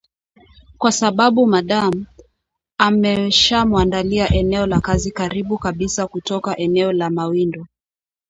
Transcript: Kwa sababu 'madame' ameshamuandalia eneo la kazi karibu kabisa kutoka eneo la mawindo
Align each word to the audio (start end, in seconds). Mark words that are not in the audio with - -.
Kwa 0.77 0.91
sababu 0.91 1.45
'madame' 1.47 2.05
ameshamuandalia 2.77 4.33
eneo 4.33 4.65
la 4.65 4.81
kazi 4.81 5.11
karibu 5.11 5.57
kabisa 5.57 6.07
kutoka 6.07 6.57
eneo 6.57 6.91
la 6.91 7.09
mawindo 7.09 7.65